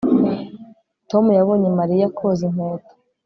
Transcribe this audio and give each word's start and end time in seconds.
tom 1.09 1.25
yabonye 1.39 1.69
mariya 1.79 2.05
koza 2.17 2.41
inkweto 2.47 2.93